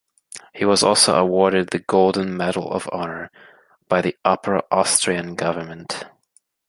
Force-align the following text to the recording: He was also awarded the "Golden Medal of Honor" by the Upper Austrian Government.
He 0.55 0.65
was 0.65 0.81
also 0.81 1.13
awarded 1.15 1.69
the 1.69 1.77
"Golden 1.77 2.35
Medal 2.35 2.71
of 2.73 2.89
Honor" 2.91 3.29
by 3.87 4.01
the 4.01 4.17
Upper 4.25 4.63
Austrian 4.71 5.35
Government. 5.35 6.05